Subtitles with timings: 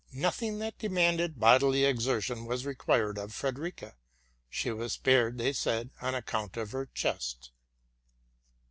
[0.13, 3.95] Nothing that demanded bodily exer tion was required of Frederica; but
[4.49, 7.51] she was spared, they said, on account of her chest.